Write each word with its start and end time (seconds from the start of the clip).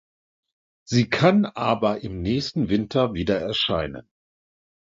Sie 0.83 1.11
kann 1.11 1.45
aber 1.45 2.01
im 2.01 2.23
nächsten 2.23 2.69
Winter 2.69 3.13
wieder 3.13 3.39
erscheinen. 3.39 4.09